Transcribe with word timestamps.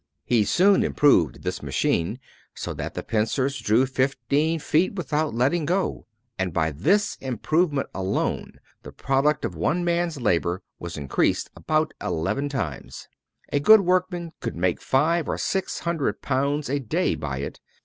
He 0.25 0.45
soon 0.45 0.83
improved 0.83 1.43
this 1.43 1.61
machine 1.61 2.19
so 2.55 2.73
that 2.73 2.95
the 2.95 3.03
pincers 3.03 3.59
drew 3.61 3.85
fifteen 3.85 4.57
feet 4.57 4.95
without 4.95 5.35
letting 5.35 5.63
go; 5.63 6.07
and 6.39 6.51
by 6.51 6.71
this 6.71 7.17
improvement 7.17 7.87
alone 7.93 8.53
the 8.81 8.91
product 8.91 9.45
of 9.45 9.53
one 9.53 9.85
man's 9.85 10.19
labor 10.19 10.63
was 10.79 10.97
increased 10.97 11.51
about 11.55 11.93
eleven 12.01 12.49
times. 12.49 13.09
A 13.53 13.59
good 13.59 13.81
workman 13.81 14.31
could 14.39 14.55
make 14.55 14.81
five 14.81 15.27
or 15.29 15.37
six 15.37 15.81
hundred 15.81 16.23
pounds 16.23 16.67
a 16.67 16.79
day 16.79 17.13
by 17.13 17.37
it. 17.37 17.59